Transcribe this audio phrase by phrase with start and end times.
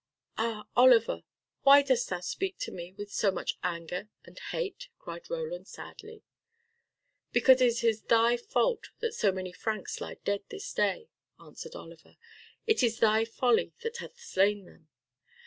[0.35, 1.21] "Ah, Oliver,
[1.61, 6.23] why dost thou speak to me with so much anger and hate," cried Roland sadly.
[7.31, 12.17] "Because it is thy fault that so many Franks lie dead this day," answered Oliver.
[12.65, 14.87] "It is thy folly that hath slain them.